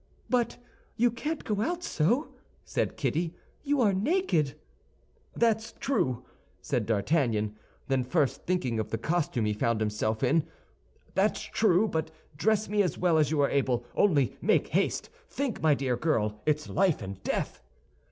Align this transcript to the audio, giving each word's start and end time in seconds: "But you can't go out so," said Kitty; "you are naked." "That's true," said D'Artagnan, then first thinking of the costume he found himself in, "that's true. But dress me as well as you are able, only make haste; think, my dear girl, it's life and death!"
"But 0.31 0.57
you 0.95 1.11
can't 1.11 1.43
go 1.43 1.61
out 1.61 1.83
so," 1.83 2.33
said 2.65 2.97
Kitty; 2.97 3.35
"you 3.61 3.81
are 3.81 3.93
naked." 3.93 4.55
"That's 5.35 5.73
true," 5.73 6.25
said 6.59 6.87
D'Artagnan, 6.87 7.55
then 7.87 8.03
first 8.03 8.47
thinking 8.47 8.79
of 8.79 8.89
the 8.89 8.97
costume 8.97 9.45
he 9.45 9.53
found 9.53 9.79
himself 9.79 10.23
in, 10.23 10.43
"that's 11.13 11.41
true. 11.43 11.87
But 11.87 12.09
dress 12.35 12.67
me 12.67 12.81
as 12.81 12.97
well 12.97 13.19
as 13.19 13.29
you 13.29 13.41
are 13.41 13.49
able, 13.51 13.85
only 13.95 14.35
make 14.41 14.69
haste; 14.69 15.11
think, 15.29 15.61
my 15.61 15.75
dear 15.75 15.95
girl, 15.95 16.41
it's 16.47 16.67
life 16.67 17.03
and 17.03 17.21
death!" 17.21 17.61